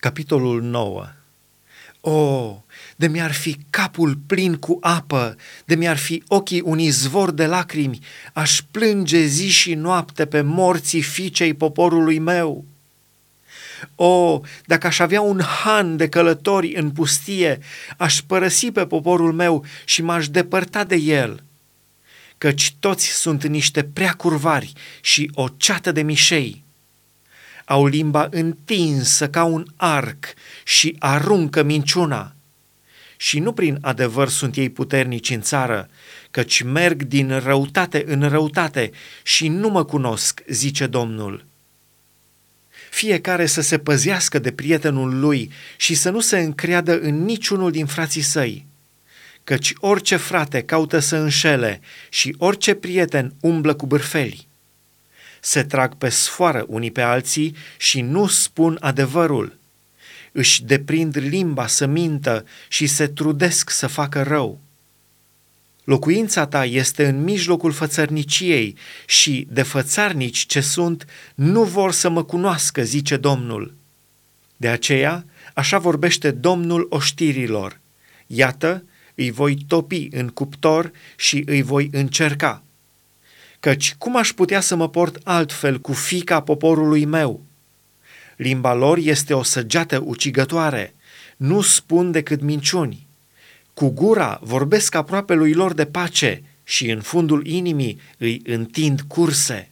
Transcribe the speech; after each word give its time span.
Capitolul 0.00 0.62
9 0.62 1.08
O, 2.00 2.62
de 2.96 3.08
mi-ar 3.08 3.32
fi 3.32 3.56
capul 3.70 4.18
plin 4.26 4.56
cu 4.56 4.78
apă, 4.80 5.36
de 5.64 5.74
mi-ar 5.74 5.96
fi 5.96 6.22
ochii 6.26 6.60
un 6.60 6.78
izvor 6.78 7.30
de 7.30 7.46
lacrimi, 7.46 7.98
aș 8.32 8.60
plânge 8.70 9.24
zi 9.24 9.48
și 9.48 9.74
noapte 9.74 10.26
pe 10.26 10.40
morții 10.40 11.02
fiicei 11.02 11.54
poporului 11.54 12.18
meu. 12.18 12.64
O, 13.94 14.40
dacă 14.64 14.86
aș 14.86 14.98
avea 14.98 15.20
un 15.20 15.40
han 15.40 15.96
de 15.96 16.08
călători 16.08 16.74
în 16.74 16.90
pustie, 16.90 17.58
aș 17.96 18.20
părăsi 18.20 18.70
pe 18.70 18.86
poporul 18.86 19.32
meu 19.32 19.64
și 19.84 20.02
m-aș 20.02 20.28
depărta 20.28 20.84
de 20.84 20.96
el, 20.96 21.42
căci 22.38 22.74
toți 22.78 23.06
sunt 23.06 23.46
niște 23.46 23.84
prea 23.84 24.12
curvari 24.12 24.72
și 25.00 25.30
o 25.34 25.48
ceată 25.56 25.92
de 25.92 26.02
mișei 26.02 26.64
au 27.70 27.86
limba 27.86 28.28
întinsă 28.30 29.28
ca 29.28 29.44
un 29.44 29.66
arc 29.76 30.24
și 30.64 30.96
aruncă 30.98 31.62
minciuna. 31.62 32.34
Și 33.16 33.38
nu 33.38 33.52
prin 33.52 33.78
adevăr 33.80 34.28
sunt 34.28 34.56
ei 34.56 34.70
puternici 34.70 35.30
în 35.30 35.40
țară, 35.40 35.88
căci 36.30 36.62
merg 36.62 37.02
din 37.02 37.38
răutate 37.38 38.04
în 38.06 38.28
răutate 38.28 38.90
și 39.22 39.48
nu 39.48 39.68
mă 39.68 39.84
cunosc, 39.84 40.42
zice 40.46 40.86
Domnul. 40.86 41.44
Fiecare 42.90 43.46
să 43.46 43.60
se 43.60 43.78
păzească 43.78 44.38
de 44.38 44.52
prietenul 44.52 45.18
lui 45.18 45.50
și 45.76 45.94
să 45.94 46.10
nu 46.10 46.20
se 46.20 46.38
încreadă 46.38 47.00
în 47.00 47.24
niciunul 47.24 47.70
din 47.70 47.86
frații 47.86 48.22
săi, 48.22 48.66
căci 49.44 49.72
orice 49.78 50.16
frate 50.16 50.62
caută 50.62 50.98
să 50.98 51.16
înșele 51.16 51.80
și 52.08 52.34
orice 52.38 52.74
prieten 52.74 53.34
umblă 53.40 53.74
cu 53.74 53.86
bârfeli 53.86 54.48
se 55.40 55.62
trag 55.62 55.94
pe 55.94 56.08
sfoară 56.08 56.64
unii 56.68 56.90
pe 56.90 57.00
alții 57.00 57.56
și 57.76 58.00
nu 58.00 58.26
spun 58.26 58.76
adevărul. 58.80 59.58
Își 60.32 60.64
deprind 60.64 61.16
limba 61.18 61.66
să 61.66 61.86
mintă 61.86 62.44
și 62.68 62.86
se 62.86 63.06
trudesc 63.06 63.70
să 63.70 63.86
facă 63.86 64.22
rău. 64.22 64.60
Locuința 65.84 66.46
ta 66.46 66.64
este 66.64 67.06
în 67.06 67.22
mijlocul 67.22 67.72
fățărniciei 67.72 68.76
și 69.06 69.46
de 69.50 69.62
fățarnici 69.62 70.46
ce 70.46 70.60
sunt 70.60 71.06
nu 71.34 71.64
vor 71.64 71.92
să 71.92 72.08
mă 72.08 72.24
cunoască, 72.24 72.82
zice 72.82 73.16
Domnul. 73.16 73.74
De 74.56 74.68
aceea, 74.68 75.24
așa 75.54 75.78
vorbește 75.78 76.30
Domnul 76.30 76.86
oștirilor. 76.90 77.80
Iată, 78.26 78.84
îi 79.14 79.30
voi 79.30 79.64
topi 79.66 80.08
în 80.10 80.28
cuptor 80.28 80.90
și 81.16 81.42
îi 81.46 81.62
voi 81.62 81.88
încerca 81.92 82.62
căci 83.60 83.94
cum 83.98 84.16
aș 84.16 84.32
putea 84.32 84.60
să 84.60 84.76
mă 84.76 84.88
port 84.88 85.18
altfel 85.24 85.78
cu 85.78 85.92
fica 85.92 86.40
poporului 86.40 87.04
meu? 87.04 87.44
Limba 88.36 88.74
lor 88.74 88.98
este 88.98 89.34
o 89.34 89.42
săgeată 89.42 90.02
ucigătoare, 90.04 90.94
nu 91.36 91.60
spun 91.60 92.10
decât 92.10 92.40
minciuni. 92.40 93.06
Cu 93.74 93.88
gura 93.88 94.40
vorbesc 94.42 94.94
aproape 94.94 95.34
lui 95.34 95.52
lor 95.52 95.72
de 95.72 95.84
pace 95.84 96.42
și 96.64 96.90
în 96.90 97.00
fundul 97.00 97.46
inimii 97.46 98.00
îi 98.18 98.40
întind 98.44 99.00
curse. 99.00 99.70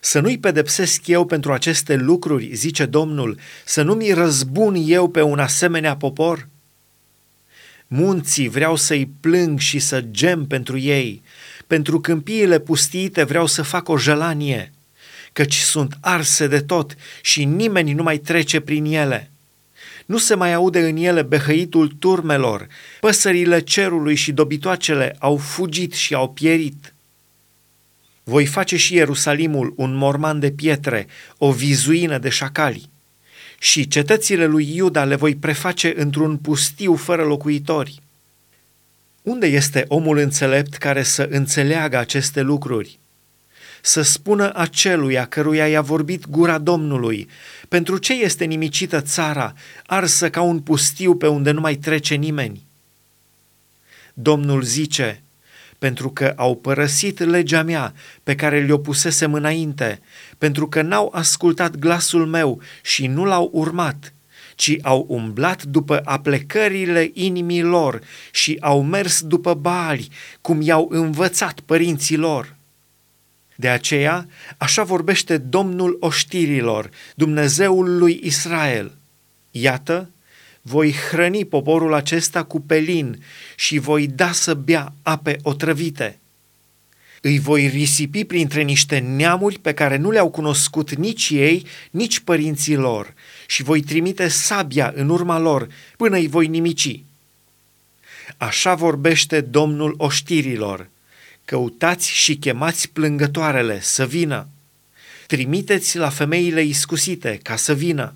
Să 0.00 0.20
nu-i 0.20 0.38
pedepsesc 0.38 1.06
eu 1.06 1.24
pentru 1.24 1.52
aceste 1.52 1.94
lucruri, 1.94 2.54
zice 2.54 2.86
Domnul, 2.86 3.38
să 3.64 3.82
nu 3.82 3.94
mi 3.94 4.12
răzbun 4.12 4.74
eu 4.86 5.08
pe 5.08 5.22
un 5.22 5.38
asemenea 5.38 5.96
popor? 5.96 6.48
Munții 7.86 8.48
vreau 8.48 8.76
să-i 8.76 9.10
plâng 9.20 9.58
și 9.58 9.78
să 9.78 10.00
gem 10.00 10.46
pentru 10.46 10.78
ei, 10.78 11.22
pentru 11.68 12.00
câmpiile 12.00 12.58
pustiite 12.58 13.22
vreau 13.22 13.46
să 13.46 13.62
fac 13.62 13.88
o 13.88 13.98
jălanie, 13.98 14.72
căci 15.32 15.56
sunt 15.56 15.98
arse 16.00 16.46
de 16.46 16.60
tot 16.60 16.96
și 17.22 17.44
nimeni 17.44 17.92
nu 17.92 18.02
mai 18.02 18.18
trece 18.18 18.60
prin 18.60 18.84
ele. 18.84 19.30
Nu 20.06 20.18
se 20.18 20.34
mai 20.34 20.52
aude 20.52 20.80
în 20.80 20.96
ele 20.96 21.22
behăitul 21.22 21.88
turmelor, 21.88 22.66
păsările 23.00 23.60
cerului 23.60 24.14
și 24.14 24.32
dobitoacele 24.32 25.16
au 25.18 25.36
fugit 25.36 25.92
și 25.92 26.14
au 26.14 26.32
pierit. 26.32 26.94
Voi 28.24 28.46
face 28.46 28.76
și 28.76 28.94
Ierusalimul 28.94 29.72
un 29.76 29.94
morman 29.94 30.40
de 30.40 30.50
pietre, 30.50 31.06
o 31.38 31.52
vizuină 31.52 32.18
de 32.18 32.28
șacali. 32.28 32.88
Și 33.58 33.88
cetățile 33.88 34.46
lui 34.46 34.76
Iuda 34.76 35.04
le 35.04 35.14
voi 35.14 35.34
preface 35.34 35.92
într-un 35.96 36.36
pustiu 36.36 36.94
fără 36.94 37.24
locuitori 37.24 38.00
unde 39.28 39.46
este 39.46 39.84
omul 39.88 40.18
înțelept 40.18 40.74
care 40.74 41.02
să 41.02 41.28
înțeleagă 41.30 41.98
aceste 41.98 42.40
lucruri? 42.40 42.98
Să 43.82 44.02
spună 44.02 44.52
aceluia 44.54 45.26
căruia 45.26 45.68
i-a 45.68 45.80
vorbit 45.80 46.28
gura 46.28 46.58
Domnului, 46.58 47.28
pentru 47.68 47.98
ce 47.98 48.12
este 48.12 48.44
nimicită 48.44 49.00
țara, 49.00 49.54
arsă 49.86 50.30
ca 50.30 50.40
un 50.40 50.60
pustiu 50.60 51.14
pe 51.14 51.26
unde 51.26 51.50
nu 51.50 51.60
mai 51.60 51.74
trece 51.74 52.14
nimeni? 52.14 52.66
Domnul 54.14 54.62
zice, 54.62 55.22
pentru 55.78 56.10
că 56.10 56.32
au 56.36 56.56
părăsit 56.56 57.18
legea 57.18 57.62
mea 57.62 57.94
pe 58.22 58.34
care 58.34 58.64
le-o 58.64 58.78
pusesem 58.78 59.34
înainte, 59.34 60.00
pentru 60.38 60.68
că 60.68 60.82
n-au 60.82 61.12
ascultat 61.14 61.76
glasul 61.76 62.26
meu 62.26 62.60
și 62.82 63.06
nu 63.06 63.24
l-au 63.24 63.50
urmat– 63.52 64.12
ci 64.58 64.78
au 64.82 65.06
umblat 65.08 65.62
după 65.62 66.00
aplecările 66.04 67.10
inimii 67.12 67.62
lor 67.62 68.00
și 68.30 68.56
au 68.60 68.82
mers 68.82 69.22
după 69.22 69.54
bali, 69.54 70.08
cum 70.40 70.60
i-au 70.62 70.88
învățat 70.90 71.60
părinții 71.60 72.16
lor. 72.16 72.56
De 73.56 73.68
aceea, 73.68 74.28
așa 74.56 74.82
vorbește 74.82 75.38
Domnul 75.38 75.96
oștirilor, 76.00 76.90
Dumnezeul 77.14 77.98
lui 77.98 78.20
Israel. 78.22 78.96
Iată, 79.50 80.10
voi 80.62 80.94
hrăni 81.10 81.44
poporul 81.44 81.94
acesta 81.94 82.42
cu 82.42 82.60
pelin 82.60 83.22
și 83.56 83.78
voi 83.78 84.06
da 84.06 84.32
să 84.32 84.54
bea 84.54 84.92
ape 85.02 85.36
otrăvite. 85.42 86.18
Îi 87.20 87.38
voi 87.38 87.66
risipi 87.66 88.24
printre 88.24 88.62
niște 88.62 88.98
neamuri 88.98 89.58
pe 89.58 89.74
care 89.74 89.96
nu 89.96 90.10
le-au 90.10 90.30
cunoscut 90.30 90.94
nici 90.94 91.30
ei, 91.30 91.66
nici 91.90 92.18
părinții 92.18 92.76
lor 92.76 93.14
și 93.46 93.62
voi 93.62 93.80
trimite 93.80 94.28
sabia 94.28 94.92
în 94.94 95.08
urma 95.08 95.38
lor 95.38 95.68
până 95.96 96.16
îi 96.16 96.28
voi 96.28 96.46
nimici. 96.46 97.00
Așa 98.36 98.74
vorbește 98.74 99.40
Domnul 99.40 99.94
oștirilor. 99.96 100.88
Căutați 101.44 102.10
și 102.10 102.36
chemați 102.36 102.88
plângătoarele 102.88 103.80
să 103.80 104.06
vină. 104.06 104.48
Trimiteți 105.26 105.96
la 105.96 106.08
femeile 106.08 106.62
iscusite 106.62 107.40
ca 107.42 107.56
să 107.56 107.74
vină 107.74 108.14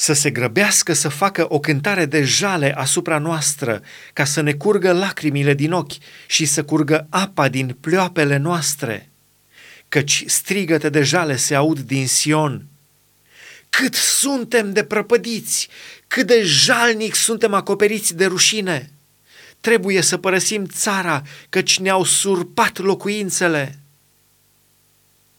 să 0.00 0.12
se 0.12 0.30
grăbească 0.30 0.92
să 0.92 1.08
facă 1.08 1.46
o 1.48 1.58
cântare 1.58 2.04
de 2.04 2.22
jale 2.22 2.74
asupra 2.76 3.18
noastră, 3.18 3.82
ca 4.12 4.24
să 4.24 4.40
ne 4.40 4.52
curgă 4.52 4.92
lacrimile 4.92 5.54
din 5.54 5.72
ochi 5.72 5.92
și 6.26 6.44
să 6.44 6.64
curgă 6.64 7.06
apa 7.10 7.48
din 7.48 7.76
ploapele 7.80 8.36
noastre. 8.36 9.10
Căci 9.88 10.24
strigăte 10.26 10.88
de 10.88 11.02
jale 11.02 11.36
se 11.36 11.54
aud 11.54 11.78
din 11.78 12.06
Sion. 12.06 12.66
Cât 13.68 13.94
suntem 13.94 14.72
de 14.72 14.84
prăpădiți, 14.84 15.68
cât 16.06 16.26
de 16.26 16.42
jalnic 16.44 17.14
suntem 17.14 17.54
acoperiți 17.54 18.16
de 18.16 18.26
rușine! 18.26 18.90
Trebuie 19.60 20.02
să 20.02 20.16
părăsim 20.16 20.66
țara, 20.66 21.22
căci 21.48 21.78
ne-au 21.78 22.04
surpat 22.04 22.78
locuințele. 22.78 23.78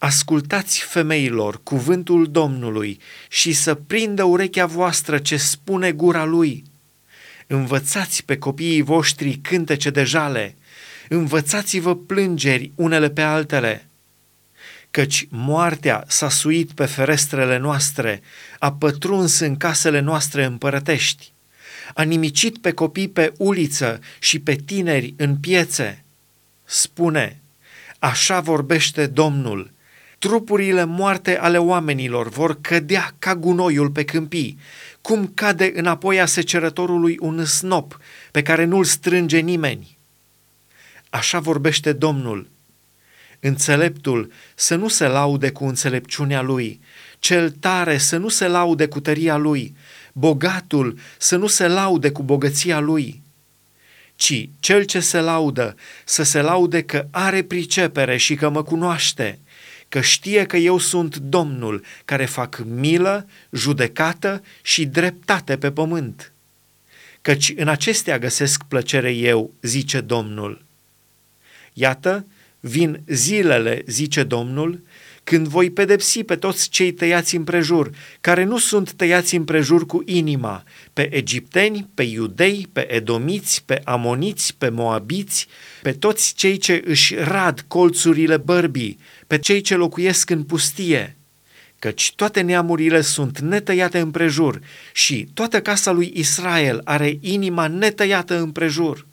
Ascultați 0.02 0.80
femeilor 0.80 1.60
cuvântul 1.62 2.30
Domnului 2.30 3.00
și 3.28 3.52
să 3.52 3.74
prindă 3.74 4.22
urechea 4.22 4.66
voastră 4.66 5.18
ce 5.18 5.36
spune 5.36 5.92
gura 5.92 6.24
lui. 6.24 6.64
Învățați 7.46 8.24
pe 8.24 8.38
copiii 8.38 8.82
voștri 8.82 9.38
cântece 9.42 9.90
de 9.90 10.04
jale, 10.04 10.56
învățați-vă 11.08 11.96
plângeri 11.96 12.70
unele 12.74 13.10
pe 13.10 13.20
altele, 13.20 13.88
căci 14.90 15.26
moartea 15.30 16.04
s-a 16.06 16.28
suit 16.28 16.72
pe 16.72 16.86
ferestrele 16.86 17.56
noastre, 17.56 18.22
a 18.58 18.72
pătruns 18.72 19.38
în 19.38 19.56
casele 19.56 20.00
noastre 20.00 20.44
împărătești, 20.44 21.32
a 21.94 22.02
nimicit 22.02 22.58
pe 22.58 22.72
copii 22.72 23.08
pe 23.08 23.32
uliță 23.36 24.00
și 24.18 24.38
pe 24.38 24.54
tineri 24.54 25.14
în 25.16 25.36
piețe. 25.36 26.04
Spune, 26.64 27.40
așa 27.98 28.40
vorbește 28.40 29.06
Domnul, 29.06 29.78
trupurile 30.20 30.84
moarte 30.84 31.38
ale 31.38 31.58
oamenilor 31.58 32.28
vor 32.28 32.60
cădea 32.60 33.14
ca 33.18 33.36
gunoiul 33.36 33.90
pe 33.90 34.04
câmpii, 34.04 34.58
cum 35.00 35.32
cade 35.34 35.72
înapoi 35.74 36.20
a 36.20 36.26
secerătorului 36.26 37.16
un 37.20 37.44
snop 37.44 37.98
pe 38.30 38.42
care 38.42 38.64
nu-l 38.64 38.84
strânge 38.84 39.38
nimeni. 39.38 39.96
Așa 41.10 41.38
vorbește 41.38 41.92
Domnul. 41.92 42.48
Înțeleptul 43.40 44.32
să 44.54 44.74
nu 44.74 44.88
se 44.88 45.06
laude 45.06 45.50
cu 45.50 45.64
înțelepciunea 45.64 46.42
lui, 46.42 46.80
cel 47.18 47.50
tare 47.50 47.98
să 47.98 48.16
nu 48.16 48.28
se 48.28 48.46
laude 48.46 48.86
cu 48.86 49.00
tăria 49.00 49.36
lui, 49.36 49.76
bogatul 50.12 50.98
să 51.18 51.36
nu 51.36 51.46
se 51.46 51.66
laude 51.66 52.10
cu 52.10 52.22
bogăția 52.22 52.78
lui, 52.78 53.22
ci 54.16 54.48
cel 54.58 54.84
ce 54.84 55.00
se 55.00 55.20
laudă 55.20 55.76
să 56.04 56.22
se 56.22 56.40
laude 56.40 56.82
că 56.82 57.06
are 57.10 57.42
pricepere 57.42 58.16
și 58.16 58.34
că 58.34 58.48
mă 58.48 58.62
cunoaște– 58.62 59.38
că 59.90 60.00
știe 60.00 60.46
că 60.46 60.56
eu 60.56 60.78
sunt 60.78 61.16
Domnul, 61.16 61.84
care 62.04 62.24
fac 62.24 62.62
milă, 62.66 63.28
judecată 63.52 64.42
și 64.62 64.86
dreptate 64.86 65.56
pe 65.56 65.70
pământ. 65.70 66.32
Căci 67.20 67.52
în 67.56 67.68
acestea 67.68 68.18
găsesc 68.18 68.62
plăcere 68.62 69.12
eu, 69.12 69.52
zice 69.62 70.00
Domnul. 70.00 70.64
Iată, 71.72 72.26
vin 72.60 73.00
zilele, 73.06 73.82
zice 73.86 74.22
Domnul, 74.22 74.80
când 75.30 75.46
voi 75.46 75.70
pedepsi 75.70 76.24
pe 76.24 76.36
toți 76.36 76.68
cei 76.68 76.92
tăiați 76.92 77.36
împrejur, 77.36 77.90
care 78.20 78.44
nu 78.44 78.58
sunt 78.58 78.92
tăiați 78.92 79.34
împrejur 79.34 79.86
cu 79.86 80.02
inima, 80.04 80.64
pe 80.92 81.16
egipteni, 81.16 81.88
pe 81.94 82.02
iudei, 82.02 82.68
pe 82.72 82.94
edomiți, 82.94 83.62
pe 83.64 83.80
amoniți, 83.84 84.54
pe 84.58 84.68
moabiți, 84.68 85.46
pe 85.82 85.92
toți 85.92 86.34
cei 86.34 86.56
ce 86.56 86.82
își 86.84 87.14
rad 87.14 87.64
colțurile 87.68 88.36
bărbii, 88.36 88.98
pe 89.26 89.38
cei 89.38 89.60
ce 89.60 89.74
locuiesc 89.74 90.30
în 90.30 90.42
pustie, 90.42 91.16
căci 91.78 92.12
toate 92.16 92.40
neamurile 92.40 93.00
sunt 93.00 93.38
netăiate 93.38 93.98
împrejur 93.98 94.60
și 94.92 95.28
toată 95.34 95.60
casa 95.60 95.90
lui 95.90 96.12
Israel 96.14 96.80
are 96.84 97.18
inima 97.20 97.66
netăiată 97.66 98.38
împrejur. 98.38 99.06